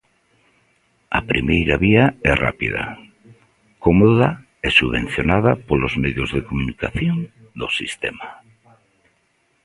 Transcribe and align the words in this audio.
A 1.17 1.19
primeira 1.31 1.75
vía 1.85 2.05
é 2.31 2.33
rápida, 2.45 2.83
cómoda 3.83 4.29
e 4.67 4.69
subvencionada 4.79 5.51
polos 5.67 5.93
medios 6.03 6.29
de 6.35 6.45
comunicación 6.49 7.17
do 7.59 7.67
sistema. 7.79 8.27